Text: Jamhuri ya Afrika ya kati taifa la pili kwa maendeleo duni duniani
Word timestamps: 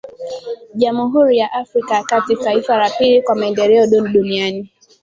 Jamhuri 0.75 1.37
ya 1.37 1.47
Afrika 1.51 1.95
ya 1.95 2.03
kati 2.03 2.35
taifa 2.35 2.77
la 2.77 2.89
pili 2.89 3.21
kwa 3.21 3.35
maendeleo 3.35 3.87
duni 3.87 4.09
duniani 4.13 4.69